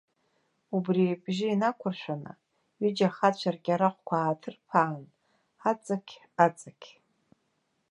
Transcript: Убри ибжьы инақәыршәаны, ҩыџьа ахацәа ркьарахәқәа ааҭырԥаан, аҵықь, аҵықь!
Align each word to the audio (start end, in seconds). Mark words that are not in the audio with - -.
Убри 0.75 1.03
ибжьы 1.13 1.47
инақәыршәаны, 1.53 2.31
ҩыџьа 2.81 3.07
ахацәа 3.09 3.49
ркьарахәқәа 3.55 4.15
ааҭырԥаан, 4.19 5.03
аҵықь, 5.69 6.13
аҵықь! 6.45 6.87